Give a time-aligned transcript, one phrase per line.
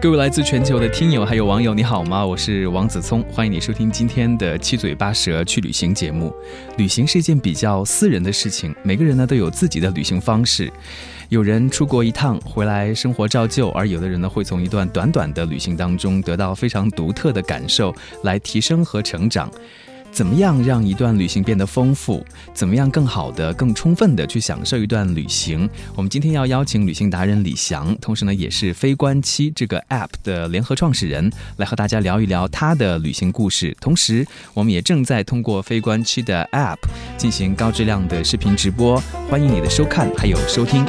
[0.00, 2.24] 各位来自全球的听友还有网友，你好吗？
[2.24, 6.34] 我是王子聪，欢迎你收听今天的七嘴八舌去旅行节目。
[6.78, 10.72] 旅行是一件比较私人的事情，每个人呢都有自己的旅行方式。
[11.28, 19.52] 有人出国一趟回来生活照旧，而有的人呢会从一段短短的旅行当中得到非常独特的感受，来提升和成长。
[20.12, 22.24] 怎么样让一段旅行变得丰富？
[22.52, 25.68] 怎么样更好的、更充分的去享受一段旅行？
[25.94, 33.76] 我们今天要邀请旅行达人李翔，同时呢也是飞观七这个 App 的联合创始人，来和大家聊一聊他的旅行故事。
[33.80, 36.78] 同时，我们也正在通过飞观七的 App
[37.16, 40.84] 进行高质量的视频直播，欢迎你的收看还有收听。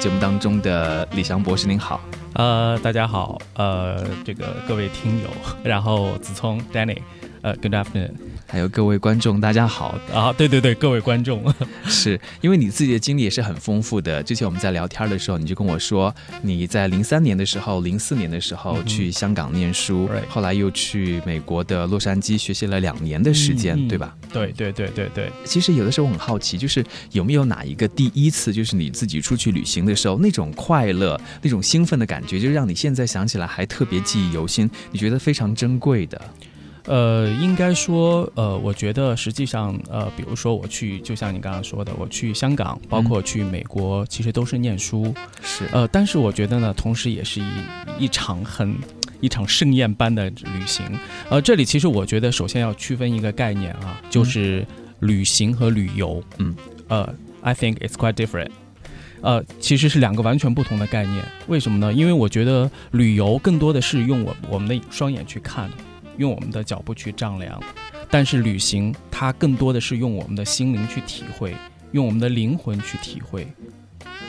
[0.00, 2.00] 节目当中的李翔博士，您好。
[2.32, 5.28] 呃，大家好，呃，这个各位听友，
[5.62, 6.96] 然后子聪 Danny，
[7.42, 8.12] 呃，Good afternoon。
[8.50, 10.32] 还有各位观众，大家好啊！
[10.32, 11.40] 对对对，各位观众，
[11.86, 14.20] 是因为你自己的经历也是很丰富的。
[14.24, 24.16] 之前我们在聊天的时候，你就跟我说，你在零三年的时候、零四年的时候去香港念书，后来又去美国的洛杉矶学习了两年的时间，对吧？
[24.32, 25.30] 对对对对对。
[25.44, 36.20] 其实有的时候我很好奇，就是有没有哪一个第一次，就是你自己出去旅行的时候，那种快乐、那种兴奋的感觉，就让你现在想起来还特别记忆犹新，你觉得非常珍贵的。
[36.86, 48.74] 呃，应该说，呃，我觉得实际上，呃，比如说我去，就像你刚刚说的，我去香港，包括去美国，其实都是念书，是，呃，但是我觉得呢，同时也是一一场很
[49.20, 50.86] 一场盛宴般的旅行。
[51.28, 54.66] 呃，这里其实我觉得，首先要区分一个概念啊，就是
[55.00, 56.22] 旅行和旅游。
[56.38, 56.54] 嗯，
[56.88, 58.50] 呃，I think it's quite different。
[59.20, 61.22] 呃，其实是两个完全不同的概念。
[61.46, 61.92] 为什么呢？
[61.92, 65.70] 因为我觉得旅游更多的是用我我们的双眼去看。
[66.20, 67.58] 用我们的脚步去丈量，
[68.10, 71.56] 但是旅行它更多的是用我们的心灵去体会，
[71.92, 73.48] 用我们的灵魂去体会，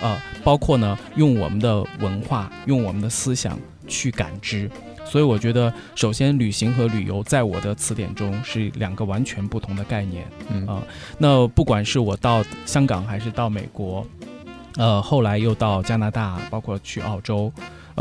[0.01, 3.59] 呃，包括呢用我们的文化，用我们的思想
[3.89, 4.71] 去感知。
[5.03, 10.25] 所以我觉得，首先旅行和旅游在我的词典中是两个完全不同的概念。
[10.49, 10.81] 嗯啊，
[11.17, 14.07] 那不管是我到香港还是到美国，
[14.77, 17.51] 呃，后来又到加拿大，包括去澳洲。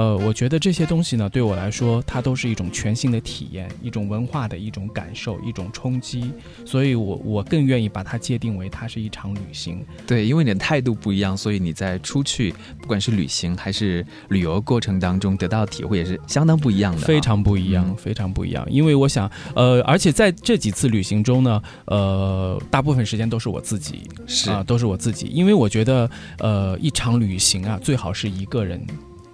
[0.01, 6.33] 呃，我觉得这些东西呢，对我来说，它都是一种全新的体验，一种文化的一种感受，一种冲击。
[6.65, 9.85] 所以，我我更愿意把它界定为它是一场旅行。
[10.07, 18.67] 对，因为你的态度不一样，所以你在出去，不管是旅行还是旅游过程当中得到的体会也是相当不一样的，非常不一样，非常不一样。
[18.71, 25.27] 因为我想，呃，而且在这几次旅行中呢，呃，大部分时间都是我自己，是啊，都是我自己。
[25.27, 28.83] 因为我觉得，呃，一场旅行啊，最好是一个人。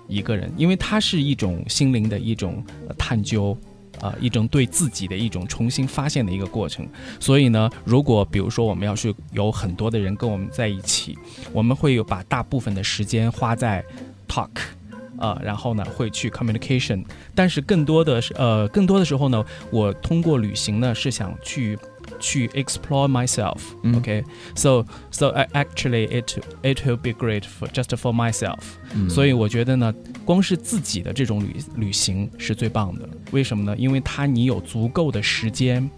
[0.09, 2.65] 一个人，因为它是一种心灵的一种
[2.97, 3.57] 探究，
[4.01, 6.89] 啊，一种对自己的一种重新发现的一个过程。
[7.19, 11.17] 所以呢，如果比如说我们要是有很多的人跟我们在一起，
[11.53, 13.85] 我们会有把大部分的时间花在
[14.29, 14.51] talk，
[15.19, 21.79] 啊，然后呢会去 communication，但是更多的是呃，更多的时候呢，我通过旅行呢是想去。
[22.19, 23.61] 去 explore myself.
[23.83, 24.25] Okay,
[24.55, 28.59] so so actually it it will be great for just for myself.
[29.09, 29.95] 所以我觉得呢，
[30.25, 33.09] 光是自己的这种旅旅行是最棒的。
[33.33, 33.77] 为什么呢？
[33.77, 35.89] 因为它你有足够的时间，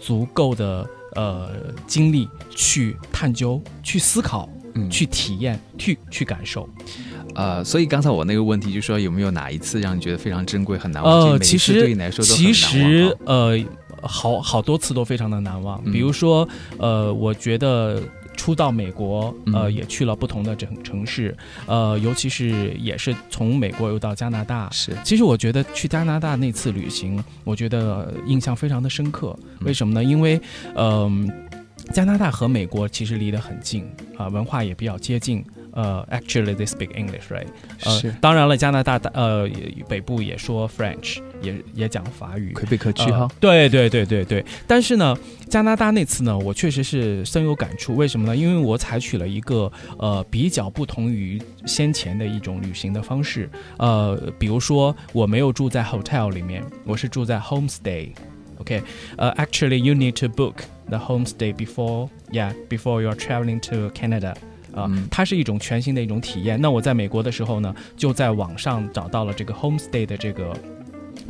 [0.00, 1.50] 足够的呃
[1.86, 4.48] 精力去探究、去思考、
[4.90, 6.68] 去体验、去去感受。
[7.34, 11.30] 呃，所以刚才我那个问题就说有没有哪一次让你觉得非常珍贵、很难忘？
[11.30, 13.58] 呃，其实其实呃。
[14.02, 16.48] 好好多次都非常的难忘，比如说，
[16.78, 18.02] 呃，我觉得
[18.36, 21.36] 初到美国，呃，也去了不同的城城市，
[21.66, 24.68] 呃，尤其是也是从美国又到加拿大。
[24.70, 29.36] 是，其实我觉得去加拿大那次旅行，我觉得印象非常的深刻。
[29.60, 30.02] 为什么呢？
[30.04, 30.40] 因为，
[30.76, 31.30] 嗯，
[31.92, 33.84] 加拿大和美国其实离得很近，
[34.16, 35.44] 啊，文化也比较接近。
[35.77, 37.47] 呃，actually they speak English，right？
[37.83, 39.49] 呃是，当然了，加拿大大呃
[39.87, 42.53] 北部也说 French，也也讲法语。
[42.53, 43.27] 可遇不可求哈。
[43.39, 45.17] 对对对对对，但是呢，
[45.49, 47.95] 加拿大那次呢，我确实是深有感触。
[47.95, 48.35] 为什么呢？
[48.35, 53.49] 因为我采取了一个呃比较不同于先前的一种旅行的方式。
[53.77, 58.81] 呃，比如说我没有住在 hotel 里面，我是住在 homestay。OK，
[59.17, 60.53] 呃、actually you need to book
[60.87, 64.35] the homestay before yeah before you are traveling to Canada。
[64.74, 66.60] 啊、嗯它是一种全新的一种体验。
[66.60, 70.52] 那我在美国的时候呢，就在网上找到了这个 homestay 的这个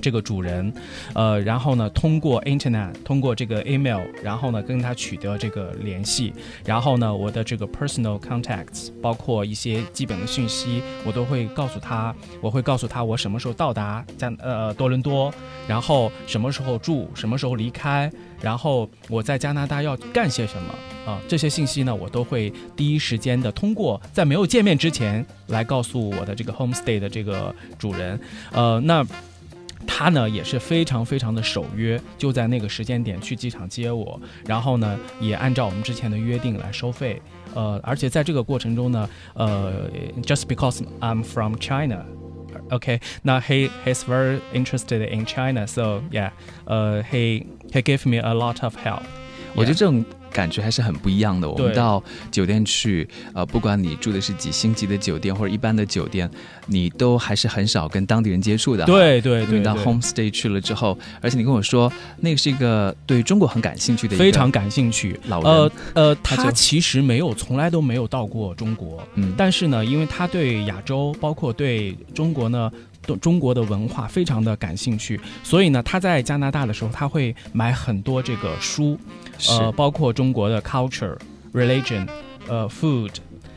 [0.01, 0.73] 这个主人，
[1.15, 6.33] 呃，然后呢，通过 internet，通过这个 email，然后呢，跟他取得这个联系，
[6.65, 15.33] 然后呢，我的这个 personal contacts，包括一些基本的讯息，我都会告诉他，我会告诉他我什么时候到达加呃多伦多，
[15.67, 18.11] 然后什么时候住，什么时候离开，
[18.41, 20.75] 然后我在加拿大要干些什么
[21.07, 28.21] 啊、这些信息呢，我都会第一时间的通过在没有见面之前来告诉我的这个 homestay 的这个主人，
[28.53, 29.05] 呃，那。
[29.88, 37.22] 他呢也是非常非常的守约，就在那个时间点去机场接我，然后呢也按照我们之前的约定来收费。
[37.54, 39.90] 呃，而且在这个过程中呢，呃，
[40.24, 46.32] just because I'm from China。Okay, now he he's very interested in China, so yeah,
[46.66, 49.02] 呃、he he gave me a lot of help.
[49.56, 51.49] 我觉得这种 感觉还是很不一样的。
[51.49, 56.31] 我们到酒店去，呃，不管你住的是几星级的酒店或者一般的酒店，
[56.67, 58.85] 你都还是很少跟当地人接触的。。
[58.85, 59.59] 对对对。
[59.59, 65.19] 你到 homestay 去了之后，而且你跟我说，那个是一个对中国很感兴趣的一个非常感兴趣。
[65.27, 69.07] 老人呃呃，他就其实没有，从来都没有到过中国。
[69.15, 78.99] 嗯但是呢，因为他对亚洲，包括对中国呢，都中国的文化非常的感兴趣，所以呢，他在加拿大的时候，他会买很多这个书，
[79.49, 81.17] 呃，包括中国的 culture、
[81.53, 82.07] religion、
[82.47, 83.11] 呃 food、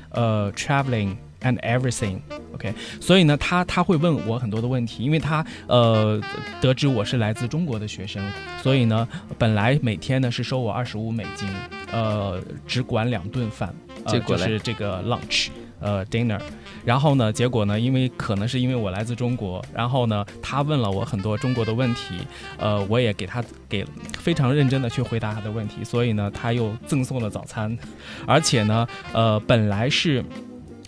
[0.09, 2.19] 呃 traveling and everything。
[2.53, 6.21] OK，所以呢，他他会问我很多的问题，因为他呃
[6.59, 8.21] 得知我是来自中国的学生，
[8.61, 9.07] 所以呢，
[9.37, 11.49] 本来每天呢是收我二十五美金，
[11.91, 13.73] 呃，只管两顿饭，
[14.05, 15.47] 呃、结果嘞就是这个 lunch。
[15.81, 16.39] 呃，dinner，
[16.85, 22.15] 然后呢，结果呢，因为可能是因为我来自中国，然后呢，他问了我很多中国的问题，
[22.57, 23.85] 呃，我也给他给
[24.17, 27.77] 非常认真的去回答他的问题，所以呢，他又赠送了早餐，
[28.25, 30.23] 而且呢，呃，本来是。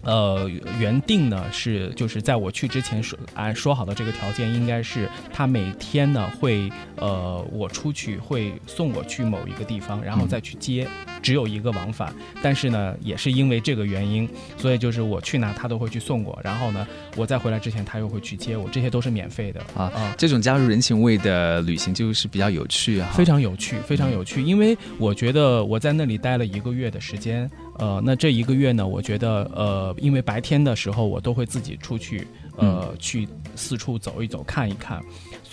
[0.04, 10.88] 呃，原定呢是就是在我去之前说按说好的这个条件，应该是他每天呢会呃我出去会送我去某一个地方，然后再去接，
[11.22, 12.14] 只有一个往返。
[12.42, 16.86] 但是呢，也是因为这个原因，所以就是我去哪他都会去送我，然后呢
[17.16, 20.14] 我在回来之前他又会去接我，这些都是免费的啊啊。
[20.18, 32.28] 这种加入人情味的旅行就是比较有趣啊，非常有趣，非常有趣，因为我觉得我在那里待了一个月的时间，呃，那这一个月呢，我觉得呃，因为白天的时候我都会自己出去，
[32.58, 35.04] 呃，去四处走一走，看一看，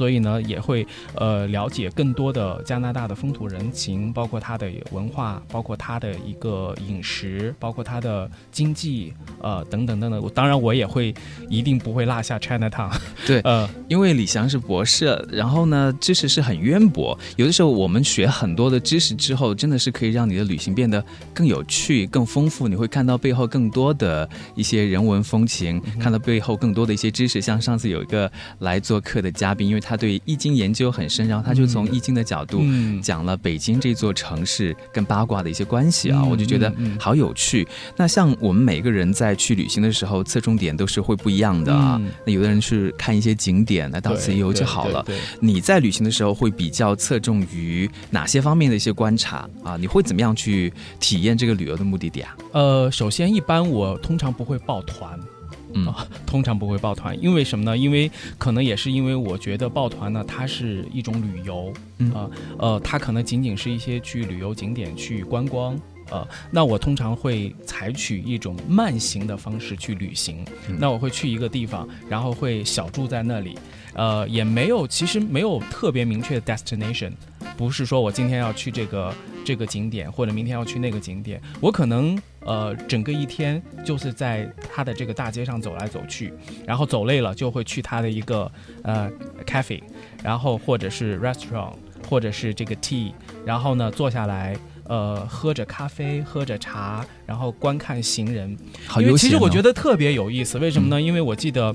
[0.01, 9.13] 所以呢，也会呃了解更多的加拿大的风土人情，包括它的文化，包括它的一个饮食，包括它的经济，
[9.43, 10.19] 呃，等等等等。
[10.23, 11.15] 我当然我也会
[11.51, 12.91] 一定不会落下 Chinatown，
[13.29, 17.19] 对呃，因为李翔是博士，然后呢，知识是很渊博。
[17.37, 21.05] 有的时候我们学很多的知识之后，真的是可以让你的旅行变得
[21.35, 22.67] 更有趣、更丰富。
[22.67, 27.39] 你会看到背后更多的一些人文风情，看到背后更多的一些知识。
[27.43, 37.67] 像上次有一个来做客的嘉宾，因为他对易经研究很深，然后他就从易经的角度嗯讲了北京这座城市跟八卦的一些关系啊，嗯我就觉得好有趣。
[37.97, 41.97] 那像我们每个人在去旅行的时候，侧重点都是会不一样的啊。
[42.01, 45.05] 嗯那有的人是看一些景点，那到此一游就好了。
[45.41, 49.77] 你在旅行的时候会比较侧重于哪些方面的一些观察啊？
[49.77, 52.37] 你会怎么样去体验这个旅游的目的地啊？
[52.53, 55.19] 呃，首先一般我通常不会报团。
[55.75, 55.87] 嗯。
[55.87, 57.77] 啊， 通常不会抱团，因为什么呢？
[57.77, 62.13] 因为可能也是因为我觉得抱团呢，它是一种旅游，嗯。
[62.13, 65.79] 啊，呃，它可能仅仅是一些去旅游景点去观光，
[66.11, 70.45] 呃，那我通常会采取一种慢行的方式去旅行。
[70.69, 70.77] 嗯。
[70.79, 73.57] 那我会去一个地方，然后会小住在那里，
[73.95, 77.13] 呃，也没有，其实没有特别明确的 destination，
[77.57, 86.33] 不是说我今天要去这个这个景点，或者明天要去那个景点，我可能呃整个一天就是在他的这个大街上走来走去，
[86.67, 88.51] 然后走累了就会去他的一个
[88.83, 89.11] 呃
[89.47, 89.81] cafe，
[90.23, 91.75] 然后或者是 restaurant，
[92.09, 93.13] 或者是这个 tea，
[93.45, 94.57] 然后呢坐下来。
[94.91, 99.19] 呃，喝着咖啡，喝着茶，然后观看行人，因为好悠闲、哦。
[99.19, 101.01] 其实我觉得特别有意思，为什么呢？
[101.01, 101.73] 因为我记得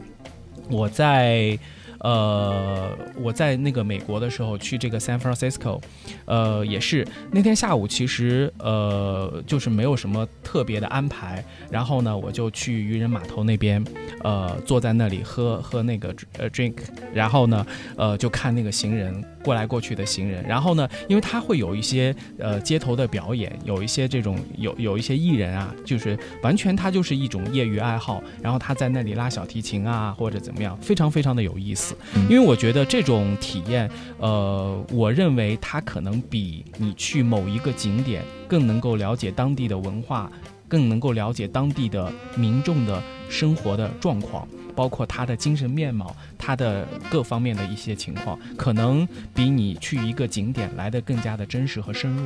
[0.69, 1.57] 我在
[2.05, 5.81] 呃，我在那个美国的时候去这个 San Francisco，
[6.25, 13.83] 呃，也是那天下午其实呃就是没有什么特别的安排，然后呢我就去渔人码头那边，
[14.21, 16.75] 呃坐在那里喝喝那个呃 drink，
[17.11, 17.65] 然后呢
[17.97, 31.94] 呃就看那个行人过来过去的行人，然后呢因为他会有一些呃街头的表演，有一些这种有有一些艺人啊，就是完全他就是一种业余爱好，然后他在那里拉小提琴啊或者怎么样，非常非常的有意思。
[32.29, 40.31] 因为我觉得这种体验，呃，我认为它可能比你去某一个景点更能够了解当地的文化，
[40.67, 52.23] 更能够了解当地的民众的生活的状况，包括他的精神面貌，他的各方面的一些情况，可能比你去一个景点来的更加的真实和深入。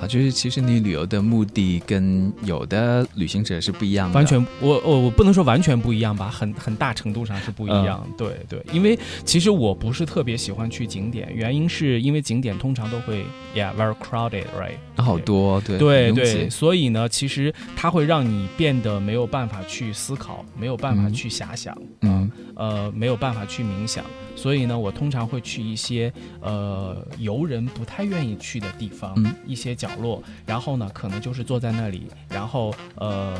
[0.00, 8.02] 啊，就是其实你旅游的目的跟有的旅行者是不一样的，完全我我我不能说完全不一样吧，很很大程度上是不一样。
[8.16, 13.22] 对对，因为其实我不是特别喜欢去景点，原因是因为景点通常都会
[13.54, 14.76] ，yeah very crowded，right？
[14.96, 24.04] 好多对对对，所以呢，其实它会让你变得没有办法去思考，没有办法去遐想，嗯呃，没有办法去冥想。
[24.34, 29.14] 所以呢，我通常会去一些呃游人不太愿意去的地方，
[29.46, 33.36] 一些角落，然后呢，可能就是坐在那里，然后呃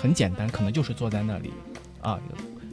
[0.00, 1.52] 很简单，可能就是坐在那里
[2.02, 2.18] 啊，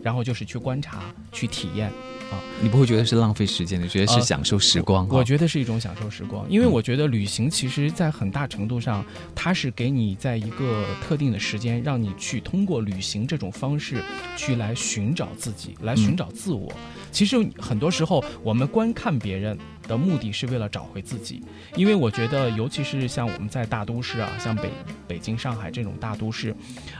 [0.05, 1.87] 然后就是去观察、去体验
[2.29, 2.37] 啊。
[2.61, 3.81] 你不会觉得是浪费时间？
[3.81, 5.07] 你觉得是享受时光？
[5.09, 14.03] 我觉得是一种享受时光，因为我觉得旅行其实在很大程度上，它是给你在一个特定的时间，让你去通过旅行这种方式
[14.37, 16.71] 去来寻找自己，来寻找自我。
[17.11, 21.43] 其实很多时候，我们观看别人的目的是为了找回自己，
[21.75, 24.69] 因为我觉得，尤其是像我们在大都市啊，像北
[25.07, 26.55] 北京、上海这种大都市，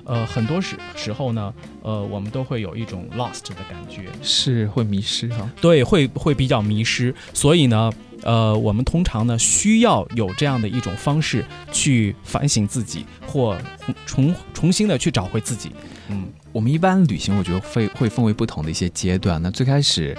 [0.06, 5.50] 呃，很多时时候呢，呃，我们都会有一种 lost 的感觉，是会迷失哈。
[5.62, 7.92] 对，会会比较迷失，所以呢，
[8.24, 13.58] 呃，我们通常呢需要有这样的一种方式去反省自己，或
[14.06, 15.72] 重重新的去找回自己，
[16.10, 16.28] 嗯。
[16.56, 19.42] 我们一般旅行，我觉得会会分为不同的一些阶段。
[19.42, 20.18] 那最开始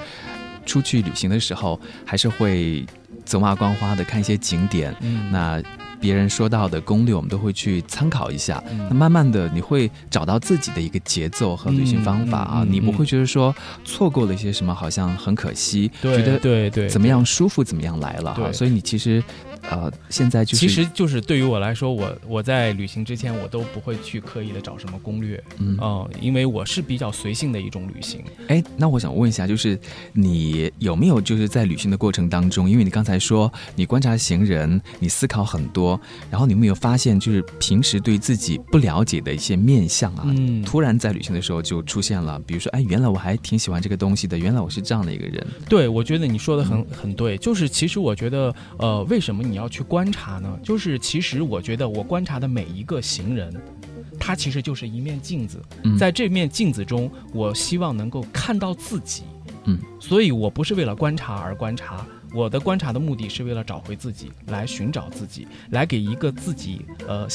[0.66, 2.85] 出去旅行的时候，还是会
[3.25, 4.94] 走马观花的看一些景点。
[5.00, 5.62] 嗯，那
[5.99, 8.62] 别人说到的攻略，我们都会去参考一下。
[8.90, 13.54] 那慢慢的，你会找到自己的一个节奏和旅行方法啊，你不会觉得说
[13.85, 15.90] 错过了一些什么，好像很可惜。
[16.02, 18.52] 觉得对对，怎么样舒服怎么样来了哈。
[18.52, 19.23] 所以你其实。
[19.70, 28.23] 呃，现在就是其实就是对于我来说，我我在旅行之前，我都不会去刻意的找什么攻略，嗯，因为我是比较随性的一种旅行。
[28.46, 29.78] 哎，那我想问一下，就是
[30.12, 45.44] 你有没有就是在旅行的过程当中，因为你刚才说你观察行人，你思考很多，然后你有没有发现，就是平时对自己不了解的一些面相啊，嗯，突然在旅行的时候就出现了，比如说，哎，原来我还挺喜欢这个东西的，原来我是这样的一个人。
[45.68, 49.55] 对，我觉得你说的很很对，就是其实我觉得，呃，为什么你？
[49.56, 53.50] 你要去观察呢，就是其实我觉得我观察的每一个行人，
[54.20, 55.62] 他其实就是一面镜子，
[55.98, 59.22] 在这面镜子中，我希望能够看到自己，
[59.64, 62.06] 嗯，所以我不是为了观察而观察。
[62.34, 67.26] 我的观察的目的是为了找回自己，来寻找自己，来给一个自己呃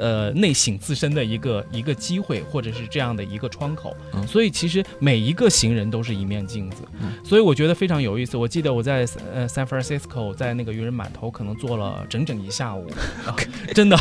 [0.00, 3.94] 呃内省自身的一个一个机会，或者是这样的一个窗口。
[4.26, 6.82] 所以其实每一个行人都是一面镜子，
[7.22, 8.36] 所以我觉得非常有意思。
[8.36, 12.90] 我记得我在呃 San Francisco 在那个渔人码头可能坐了整整一下午，
[13.74, 13.96] 真的，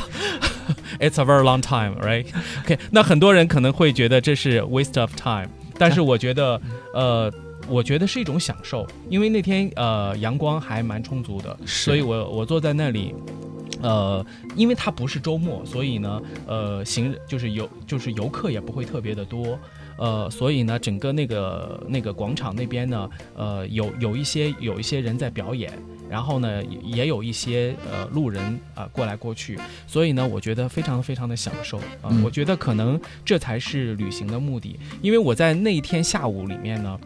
[1.00, 2.26] It's a very long time, right?
[2.64, 6.62] OK，那很多人可能会觉得这是 waste of time，但是我觉得
[6.94, 7.32] 呃。
[7.68, 13.14] 我觉得是一种享受，因为那天呃阳光还蛮充足的，所以我我坐在那里，
[13.82, 19.58] 呃，因为它不是周末，所以呢，呃，行就是游就是游客也不会特别的多，
[19.98, 25.72] 呃，所以呢，整个那个那个广场那边呢，呃，有有一些有一些人在表演，
[26.10, 29.58] 然后呢，也有一些呃路人啊过来过去，
[29.88, 37.00] 所以呢，我觉得非常非常的享受啊，我觉得可能这才是旅行的目的，因为我在那一天下午里面呢。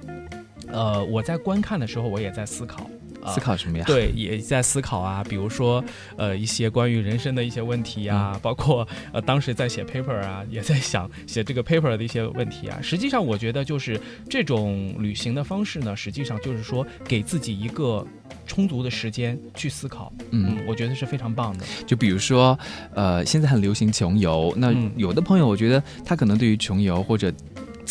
[0.71, 2.89] 呃，我在观看的时候，我也在思考，
[3.27, 3.83] 思考什么呀？
[3.85, 5.83] 对，也在思考啊，比如说，
[6.17, 12.79] 呃，一些关于人生的一些问题呀，包括呃，当时在写 paper 啊，也在想写这个 paper 的一些问题啊。
[12.81, 13.99] 实际上，我觉得就是
[14.29, 18.05] 这种旅行的方式呢，实际上就是说给自己一个
[18.45, 20.11] 充足的时间去思考。
[20.31, 21.65] 嗯，我觉得是非常棒的。
[21.85, 22.57] 就比如说，
[22.93, 27.31] 呃，现在很流行穷游，那有的朋友，我觉得他可能对于穷游或者。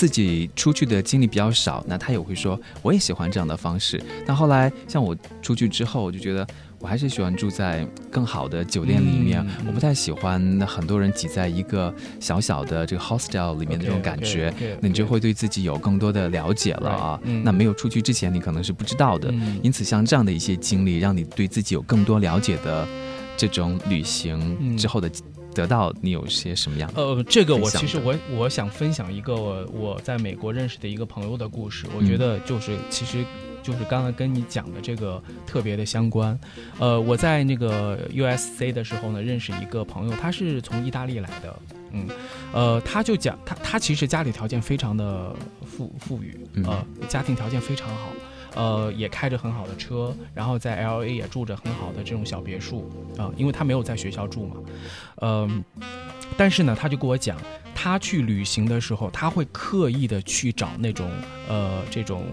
[0.03, 4.03] 自己出去的经历比较少，那他也会说我也喜欢这样的方式。
[4.27, 6.45] 但后来像我出去之后，我就觉得
[6.81, 14.53] 我还是喜欢住在更好的酒店里面，我不太喜欢很多人挤在一个小小的这个 hostel 里面的这种感觉。
[14.81, 17.21] 那你就会对自己有更多的了解了啊。
[17.45, 19.33] 那没有出去之前，你可能是不知道的。
[19.63, 22.89] 因此，像这样的一些经历，让你对自己有更多了解的
[23.37, 25.09] 这种旅行之后的
[25.55, 26.91] 得到，你有些什么样？
[26.95, 29.35] 呃，这个我其实我我想分享一个
[29.73, 31.87] 我在美国认识的一个朋友的故事。
[31.97, 33.25] 我觉得就是其实。
[33.63, 36.37] 就是刚刚跟你讲的这个特别的相关，
[36.81, 41.57] 呃，我在那个 U S C 的时候呢，认识一个朋友，他是从意大利来的，
[41.93, 42.09] 嗯，
[42.53, 45.33] 呃，他就讲他他其实家里条件非常的
[45.65, 48.09] 富富裕，呃，家庭条件非常好，
[48.55, 54.57] 呃，也开着很好的车，然后在 L A 也住着很好的这种小别墅啊，因为他没有在学校住嘛，
[55.23, 55.65] 嗯，
[56.37, 57.37] 但是呢，他就跟我讲，
[57.75, 61.11] 他去旅行的时候，他会刻意的去找那种
[61.49, 62.25] 呃这种。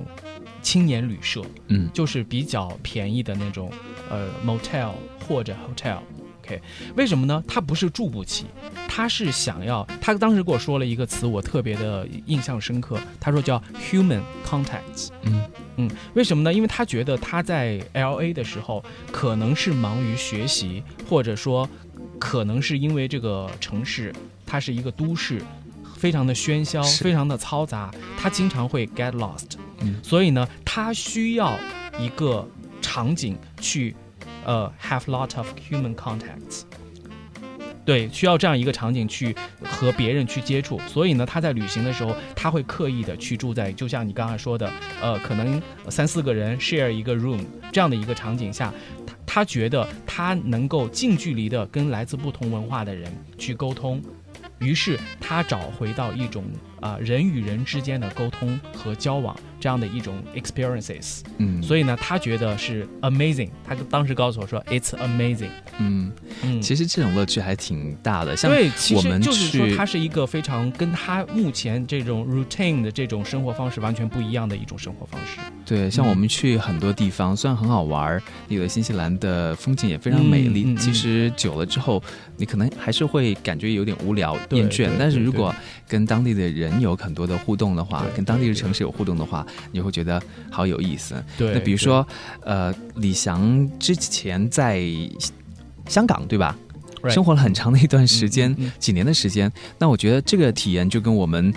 [0.61, 3.71] 青年旅社，嗯，就是比较便宜的那种，
[4.09, 4.91] 呃，motel
[5.25, 5.55] 或者
[6.95, 7.43] 为什么呢？
[7.47, 8.45] 他不是住不起，
[8.87, 15.41] 他是想要，他当时跟我说了一个词，我特别的印象深刻，他说叫 human contacts，嗯
[15.77, 16.53] 嗯，为什么呢？
[16.53, 21.67] 因为他觉得他在 LA 的时候，可能是忙于学习，或者说，
[22.19, 24.13] 可能是因为这个城市，
[24.45, 25.41] 它是一个都市。
[25.97, 31.59] 非常的喧嚣，非常的嘈杂，他经常会 get lost，嗯所以呢，他需要
[31.99, 32.47] 一个
[32.81, 33.93] 场景去，
[34.49, 36.63] 呃，have lot of human contacts，
[37.85, 44.67] 对，需要这样一个场景去和别人去接触，所以呢，他在旅行的时候，他会刻意的去住在，就像你刚才说的，
[45.03, 48.73] 呃，可能三四个人 share 一个 room 这样的一个场景下，
[49.05, 54.01] 他他觉得他能够近距离的跟来自不同文化的人去沟通。
[54.57, 56.43] 于是他找回到一种
[56.81, 63.49] 啊人与人之间的沟通和交往这样的一种 experiences，嗯，所以呢，他觉得是 amazing。
[63.67, 65.49] 他当时告诉我说，it's amazing。
[65.79, 66.11] 嗯
[66.43, 68.35] 嗯，其实这种乐趣还挺大的。
[68.35, 75.39] 像对，其实就是说，它是一个非常跟他目前这种 routine 的这种生活方式完全不一样的一种生活方式。
[75.65, 82.01] 对，像我们去很多地方，虽然很好玩，有的新西兰的风景也非常美丽，其实久了之后，
[82.37, 84.37] 你可能还是会感觉有点无聊。
[84.51, 85.53] 厌倦，但是如果
[85.87, 90.21] 跟当地的人有很多的互动的话，跟当地的城市有互动的话，你会觉得
[90.51, 91.15] 好有意思。
[91.37, 92.05] 对，那比如说，
[92.43, 94.83] 呃，李翔之前在
[95.87, 96.55] 香港对吧？
[97.07, 99.49] 生活了很长的一段时间，几年的时间。
[99.77, 101.53] 那我觉得这个体验就跟我们。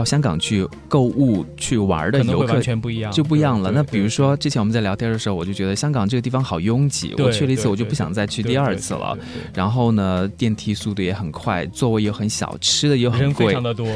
[0.00, 3.70] 到香港去购物去玩的游客完全不一样，就不一样了。
[3.70, 9.16] 那比如说之前我们在聊天的时候，我就觉得香港这个地方好拥挤，我去了一次我就不想再去第二次了。
[9.54, 13.86] 然后呢，电梯速度也很快，座位又很小，吃的又很贵，非常的多，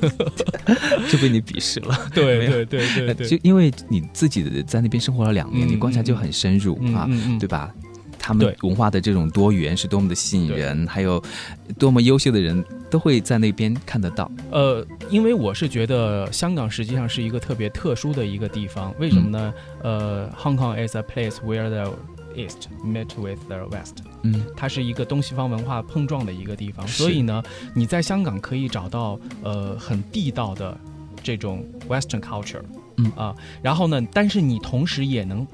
[1.08, 1.98] 就被你鄙视了。
[2.14, 7.72] 对对对对对，就因为你自己的在那边生活了两年，你观察就很深入啊，对吧？
[8.20, 11.20] 他们文化的这种多元是多么的吸引人，还有
[11.78, 14.30] 多么优秀的人都会在那边看得到。
[14.50, 19.54] 呃，因为我是觉得香港实际上是一个特别特殊的一个地方，为什么呢？
[19.82, 21.92] 呃，Hong Kong is a place where the
[22.36, 23.96] East met with the West。
[24.22, 27.42] 嗯，它是一个东西方文化碰撞的一个地方，所以呢，
[27.74, 30.78] 你在香港可以找到呃很地道的
[31.22, 32.62] 这种 Western culture。
[32.98, 35.46] 嗯啊，然后呢，但是你同时也能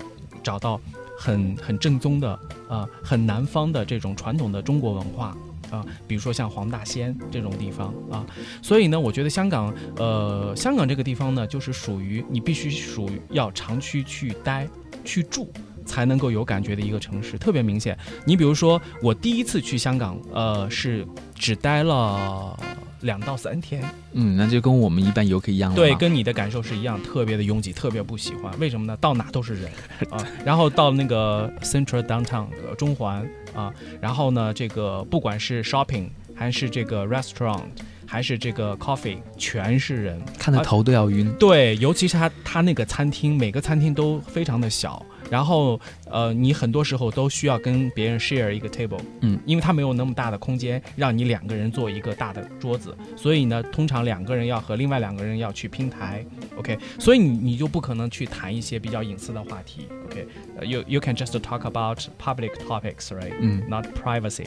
[0.43, 0.81] 找到。
[1.17, 5.37] 很很正宗的啊，很南方的这种传统的中国文化
[5.71, 8.25] 啊，比如说像黄大仙这种地方啊，
[8.63, 14.69] 所以呢，我觉得香港呃，香港这个地方呢，就是属于你必须属于要长期去待
[15.05, 15.53] 去住
[15.85, 17.97] 才能够有感觉的一个城市，特别明显。
[18.25, 22.59] 你比如说我第一次去香港，呃，是只待了。
[23.07, 25.77] 两到三天，嗯，那就跟我们一般游客一样了。
[25.77, 28.53] 对，跟你的感受是一样，特别的拥挤，特别不喜欢。
[28.59, 28.95] 为什么呢？
[29.01, 29.71] 到哪都是人
[30.11, 30.23] 啊。
[30.45, 37.63] 然后到那个 Central Downtown 中环啊，然后呢，这个不管是 shopping 还是这个 restaurant
[38.07, 41.33] 还是这个 coffee，全是人，看得头都要晕。
[41.39, 45.05] 对，尤其是他他那个餐厅，每个餐厅都非常的小。
[45.31, 56.25] 然后，呃，你很多时候都需要跟别人 share 一个 table，嗯，因为它没有那么大的空间让你两个人做一个大的桌子，所以呢，通常两个人要和另外两个人要去拼台
[56.57, 63.33] ，OK，所以你你就不可能去谈一些比较隐私的话题，OK，you you can just talk about public topics，right？
[63.41, 64.47] 嗯，not privacy。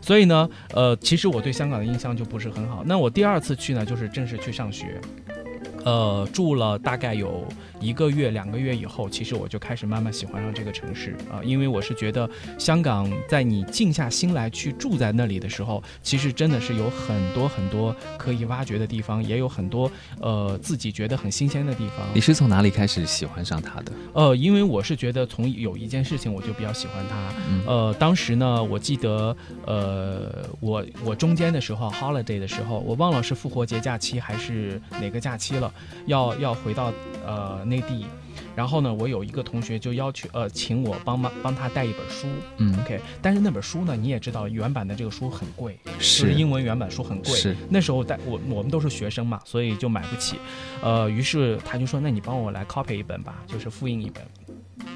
[0.00, 2.82] 所以呢，呃，其实我对香港的印象就不是很好。
[2.84, 5.00] 那我第二次去呢，就是正式去上学。
[5.86, 7.46] 呃，住了大概有
[7.80, 19.88] 一个月、两个月以后，其实我就开始慢慢喜欢上这个城市啊、因为我是觉得香港在你静下心来去住在那里的时候，其实真的是有很多很多可以挖掘的地方，也有很多
[20.20, 22.04] 呃自己觉得很新鲜的地方。
[22.12, 23.92] 你是从哪里开始喜欢上他的？
[24.12, 27.32] 呃，因为我是觉得从有一件事情我就比较喜欢它。
[27.48, 35.72] 嗯呃，当时呢，我记得，呃，我我中间的时候，holiday 的时候，我忘了是复活节假期还是哪个假期了，
[36.06, 36.92] 要要回到
[37.26, 38.06] 呃内地。
[38.54, 42.98] 然后呢，我有一个同学就要求呃，请我帮忙帮他带一本书嗯，，OK。
[43.20, 47.32] 但是那本书呢，你也知道，原版的这个书很贵，就是是英文原版书很贵。
[47.34, 50.38] 是那时候带我我们都是学生嘛，所以就买不起。
[50.82, 54.22] 呃，于是他就说：“那你帮我来 copy 一本吧，就是复印一本。”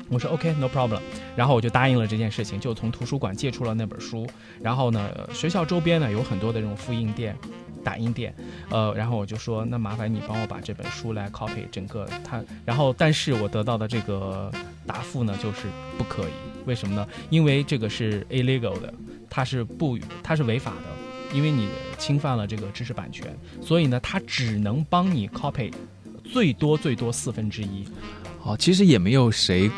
[0.09, 1.01] 我说 OK，no、problem。
[1.37, 4.27] 然后我就答应了这件事情，就从图书馆借出了那本书。
[4.63, 7.37] 然后呢，呃学校周边呢有很多的这种复印店、
[7.85, 8.35] 打印店，
[8.71, 12.43] 呃，然后我就说，那麻烦你帮我把这本书来 copy 整个它。
[12.65, 14.51] 然后，但是我得到的这个
[14.87, 15.67] 答复呢，就是
[15.97, 16.33] 不可以。
[16.67, 17.07] 为什么呢？
[17.31, 18.93] 因为这个是 illegal 的，
[19.29, 23.27] 它是不，它是违法的，因为你侵犯了这个知识版权，
[23.63, 25.73] 所以呢，它只能帮你 copy
[26.25, 27.89] 最多最多四分之一。
[28.39, 29.71] 好，其实也没有谁，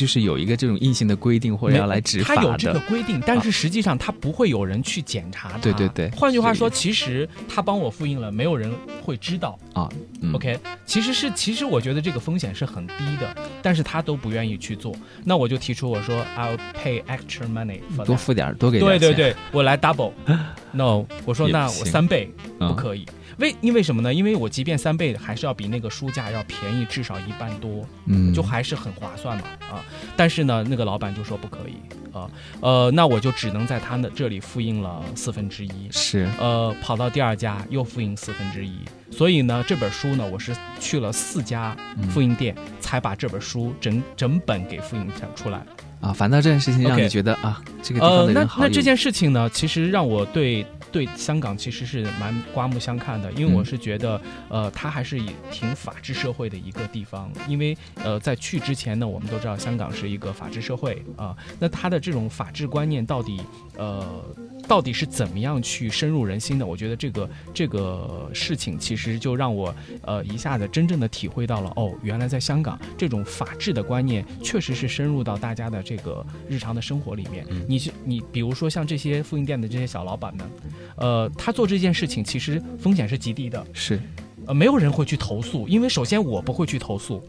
[0.00, 2.80] 就是有一个这种硬性的规定或者要来执法他有这个。
[2.88, 5.58] 规定，但是实际上他不会有人去检查它。
[5.58, 9.58] 对对对换句话说，其实他帮我复印了，没有人会知道。
[9.74, 9.86] 啊，
[10.22, 14.96] 嗯 OK，其实是其实我觉得这个风险是很低的，但是他都不愿意去做。
[15.22, 18.16] 那我就提出我说 I'll pay extra money 多。
[18.16, 20.12] 付点，多给点钱，对对对，我来 double。
[20.72, 23.04] No，我说那我三倍嗯不可以。
[23.40, 24.12] 为因为什么呢？
[24.12, 27.84] 因为我即便三倍，还是要比那个书价要便宜至少一半多。
[28.06, 29.84] 嗯，就还是很划算嘛啊。
[30.16, 31.74] 但是呢，那个老板就说不可以
[32.12, 38.72] 啊，呃，那我就只能在他那这里复印了四分之一，是呃，跑到第二家又复印四分之一。
[39.10, 41.76] 所以呢，这本书呢，我是去了四家
[42.10, 45.62] 复印店，才把这本书整整本给复印出来。
[46.00, 57.30] 啊，反倒这件事情让你觉得啊，这个地方的人好有那这件事情呢，其实让我对对香港其实是蛮刮目相看的，因为嗯我是觉得，呃，它还是以挺法治社会的一个地方。
[57.48, 63.40] 因为呃，在去之前呢，我们都知道香港是一个法治社会啊、那它的这种法治观念到底
[63.76, 64.24] 呃
[64.70, 66.64] 到底是怎么样去深入人心的？
[66.64, 77.44] 我觉得这个这个事情其实就让我呃一下子真正的体会到了，哦，原来在香港这种法治的观念确实是深入到大家的这个日常的生活里面。
[77.66, 80.48] 你是你比如说像这些复印店的这些小老板们，
[80.94, 84.00] 呃，他做这件事情其实风险是极低的，是
[84.46, 87.20] 呃，没有人会去投诉，因为首先我不会去投诉。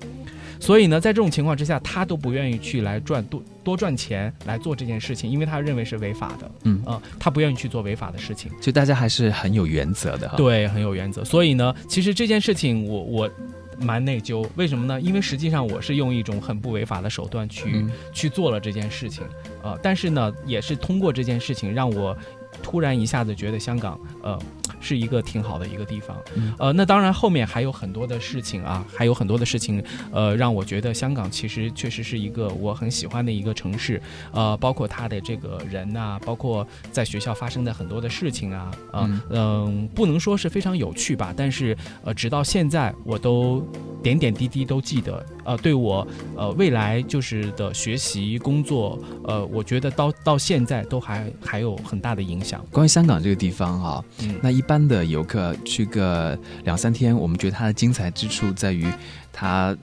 [0.61, 6.51] 所以呢，在这种情况之下，他都不愿意去来赚多多赚钱来做这件事情，因为他认为是违法的。
[6.65, 8.51] 嗯啊、他不愿意去做违法的事情。
[8.61, 11.25] 就大家还是很有原则的哈。，对，很有原则。
[11.25, 13.31] 所以呢，其实这件事情我我
[13.79, 15.01] 蛮内疚，为什么呢？
[15.01, 19.23] 因为实际上我是用一种很不违法的手段去、嗯去做了这件事情，
[19.63, 22.15] 呃，但是呢，也是通过这件事情让我
[22.61, 24.39] 突然一下子觉得香港呃
[24.81, 26.53] 是一个挺好的一个地方，嗯。
[26.59, 39.21] 呃，那当然后面还有很多的事情啊，还有很多的事情，呃，让我觉得香港其实确实是一个我很喜欢的一个城市，呃，包括他的这个人呐、包括在学校发生的很多的事情啊，啊、嗯。
[39.61, 43.65] 嗯、不能说是非常有趣吧，但是呃，直到现在我都
[44.03, 52.63] 点点滴滴都记得，呃，对我呃未来就是的学习工作，呃，我觉得到到现在都还还有很大的影响。
[52.71, 54.35] 关于香港这个地方哈、嗯。
[54.43, 58.85] 那一般的游客去个两三天，我们觉得它的精彩之处在于
[59.33, 59.75] 它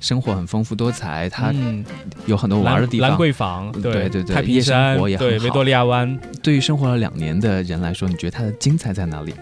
[0.00, 1.84] 生活很丰富多彩，它嗯，
[2.26, 3.18] 有很多玩的地方兰方。
[3.18, 6.20] 桂坊，对对对太平夜生山，活也很好对维多利亚湾。
[6.42, 9.34] 对于生活了两年的人来说，你觉得它的精彩在哪里？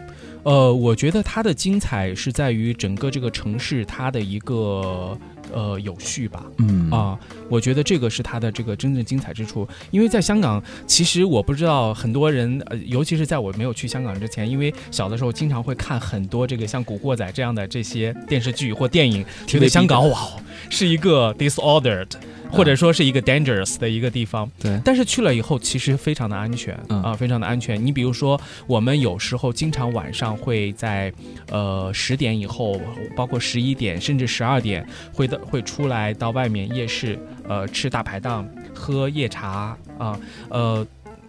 [0.43, 5.19] 呃，我觉得它的精彩是在于整个这个城市它的一个
[5.53, 6.45] 呃有序吧。
[6.59, 9.67] 嗯啊，我觉得这个是他的这个真正精彩之处。
[9.91, 20.29] 因为在香港，其实我不知道很多人，呃，尤其是在我没有去香港之前，因为小的时候经常会看很多这个像《古惑仔》这样的这些电视剧或电影，觉得香港哇
[20.69, 22.09] 是一个 disordered。
[22.51, 27.85] 或者说是一个 dangerous 的一个地方，对，但是去了以后，其实非常的安全嗯啊，非常的安全。
[27.85, 31.13] 你比如说，我们有时候经常晚上会在
[31.51, 32.81] 呃十点以后，
[33.17, 40.87] 包括十一点甚至十二点，会的会出来到外面夜市，呃，吃大排档，喝夜茶啊，呃。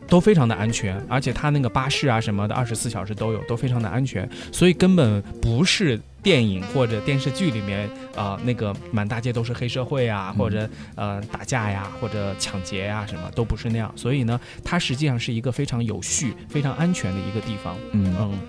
[0.10, 13.92] 都非常的安全，而且它那个巴士啊什么的，二十四小时都有，都非常的安全，所以根本不是电影或者电视剧里面啊、那个满大街都是黑社会啊，嗯或者呃打架呀，或者抢劫呀，什么都不是那样。
[13.96, 17.76] 所以呢，它实际上是一个非常有序、非常安全的一个地方。
[17.92, 18.40] 嗯嗯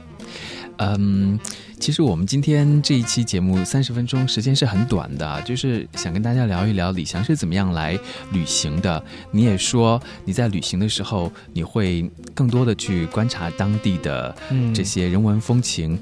[0.78, 1.40] 嗯，
[1.78, 7.96] 其实我们今天这一期节目三十分钟时间是很短的，就是想跟大家聊一聊李翔是怎么样来
[8.32, 9.02] 旅行的。
[9.30, 14.34] 你也说你在旅行的时候，你会更多的去观察当地的
[14.74, 15.98] 这些人文风情。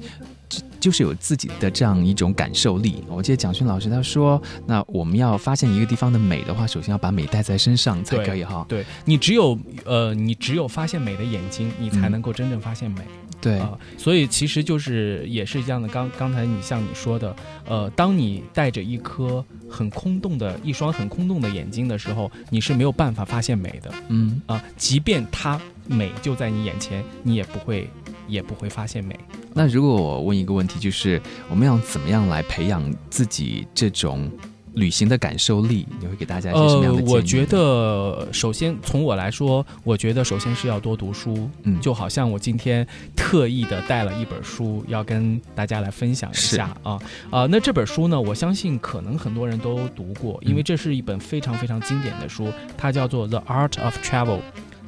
[0.81, 3.01] 就是有自己的这样一种感受力。
[3.07, 8.65] 我记得蒋勋老师他说，那我们要发现一个地方的美的话，首先要把美带在身上才可以哈。
[8.67, 13.01] 对你只有呃，你只有发现美的眼睛，你才能够真正发现美。
[13.39, 15.87] 对啊，所以其实就是也是这样的。
[15.87, 17.35] 刚刚才你像你说的，
[17.67, 23.91] 呃，当你带着一颗很空洞的一双很空洞的眼睛的时候，你是没有办法发现美的。
[24.09, 27.89] 嗯啊，即便它美就在你眼前，你也不会
[28.27, 29.19] 也不会发现美。
[29.53, 34.31] 那如果我问一个问题，就是我们要怎么样来培养自己这种
[34.75, 35.85] 旅行的感受力？
[35.99, 37.13] 你会给大家一些什么样的建议？
[37.13, 41.49] 我觉得，首先从我来说，我觉得首先是要多读书。
[41.63, 46.97] 嗯，就好像我今天特意的带了一本书，要跟大家来分享一下啊
[47.29, 47.45] 啊！
[47.47, 54.37] 那这本书呢，我相信可能很多人都读过，因为这是一本非常非常经典的书，它叫做《The Art of Travel》。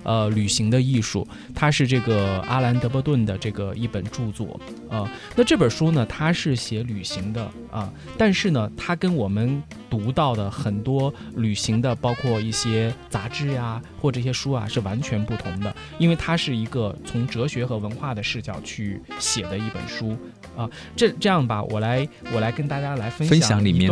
[0.03, 5.09] 呃，旅行的艺术，它是这个阿兰·德伯顿的这个一本著作啊。
[5.35, 20.17] 那这本书呢，它是写旅行的啊，但是呢，它跟我们读到的很多旅行的，包括一些杂志呀或这些书啊，是完全不同的，因为它是一个从哲学和文化的视角去写的一本书
[20.55, 20.69] 啊。
[20.95, 23.89] 这这样吧，我来我来跟大家来分享里面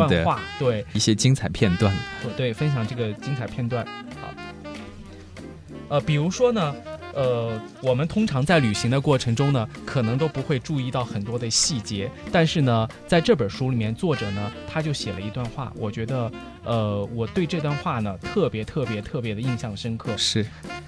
[0.60, 1.95] 对一些精彩片段，
[2.36, 4.34] 对，分享这个精彩片段啊。
[5.92, 6.74] 呃，比如说呢，
[7.14, 16.32] 呃，我们通常在旅行的过程中呢，可能都不会注意到很多的细节，但是呢，在这本书里面，作者呢，他就写了一段话，我觉得，
[16.64, 20.16] 呃，我对这段话呢，特别特别特别的印象深刻。
[20.16, 20.46] 是，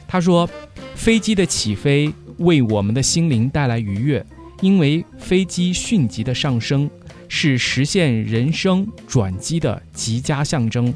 [0.07, 0.49] 他说，
[0.95, 4.25] 飞机的起飞为我们的心灵带来愉悦，
[4.61, 6.89] 因为飞机迅疾的上升
[7.27, 10.93] 是实现人生转机的极佳象征。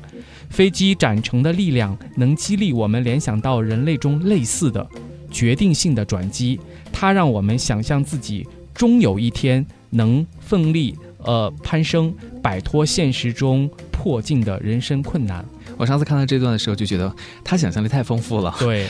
[0.49, 4.87] 飞机展成的力量能激励我们联想到人类中类似的
[5.29, 6.59] 决定性的转机，
[6.91, 15.45] 它让我们想象自己终有一天能奋力呃攀升，摆脱现实中迫近的人生困难。
[15.77, 18.55] 我上次看到这段的时候就觉得他想象力太丰富了。
[18.59, 18.87] 对。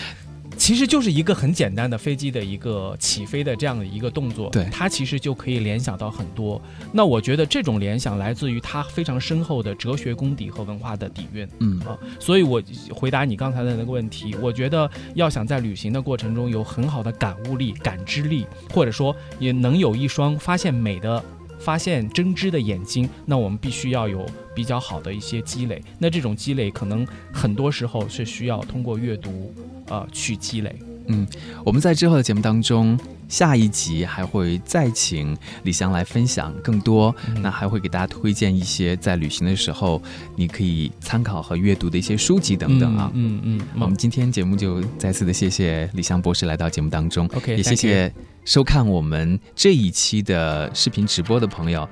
[0.68, 6.62] 其实就是一个很简单的飞机的一个起飞的这样的一个动作，对它其实就可以联想到很多。
[6.92, 11.48] 那我觉得这种联想来自于它非常深厚的哲学功底和文化的底蕴。
[11.60, 12.62] 嗯啊，所以我
[12.94, 21.24] 回答你刚才的那个问题，我觉得要想在旅行的过程中有很好的感悟力、感知力，或者说也能有一双发现美的。
[21.60, 25.82] 发现真知的眼睛，那我们必须要有比较好的一些积累。
[26.00, 29.54] 那这种积累可能很多时候是需要通过阅读，
[29.88, 30.76] 呃，去积累。
[31.08, 31.26] 嗯，
[31.64, 37.16] 我们在之后的节目当中，下一集还会再请李翔来分享更多。
[37.42, 40.02] 那还会给大家推荐一些在旅行的时候
[40.36, 43.12] 你可以参考和阅读的一些书籍等等啊。
[43.14, 43.62] 嗯嗯。
[43.80, 47.30] 我们今天节目就再次的谢谢李翔博士来到节目当中。
[47.36, 48.14] OK，也谢谢。
[48.46, 51.88] 收看我们这一期的视频直播的朋友，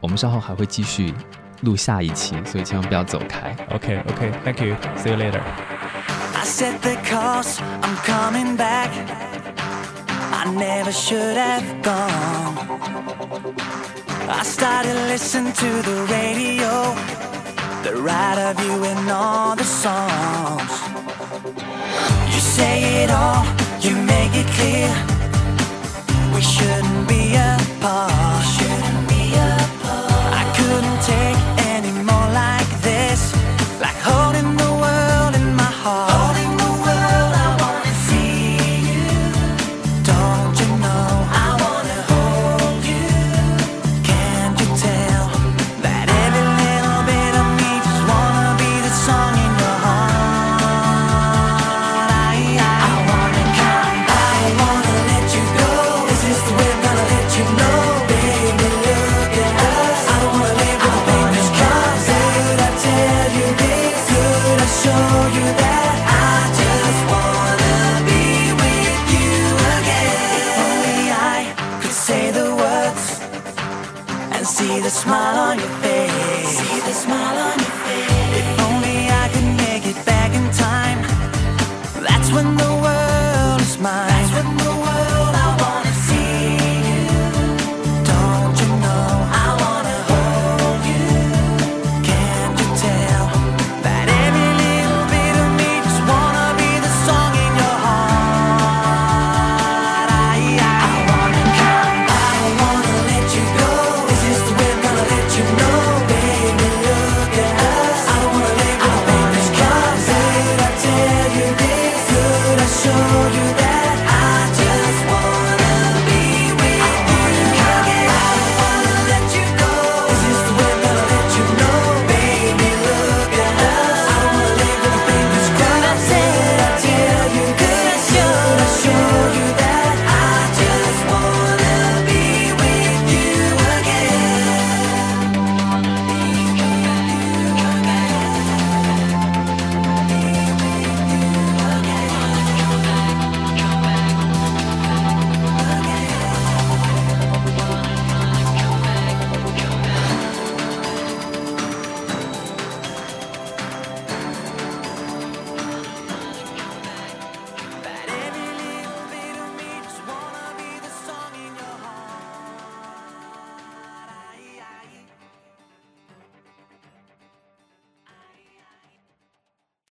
[0.00, 1.14] 我们稍后还会继续
[1.62, 3.56] 录下一期，所以千万不要走开。
[3.70, 5.40] OK OK，Thank you，See you later。
[6.34, 9.33] I said the course I'm coming back.
[10.46, 12.58] I never should have gone.
[14.28, 16.92] I started listening to the radio,
[17.82, 20.72] the right of you in all the songs.
[22.34, 23.42] You say it all,
[23.80, 24.92] you make it clear.
[26.34, 28.44] We shouldn't be apart.
[28.44, 30.12] Shouldn't be apart.
[30.40, 31.40] I couldn't take
[31.72, 33.32] any more like this,
[33.80, 36.13] like holding the world in my heart.